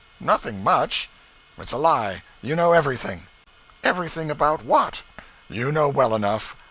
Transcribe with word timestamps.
'Nothing 0.19 0.63
much.' 0.63 1.11
'It's 1.59 1.71
a 1.71 1.77
lie 1.77 2.23
you 2.41 2.55
know 2.55 2.73
everything.' 2.73 3.27
'Everything 3.83 4.31
about 4.31 4.65
what?' 4.65 5.03
'You 5.47 5.71
know 5.71 5.89
well 5.89 6.15
enough. 6.15 6.55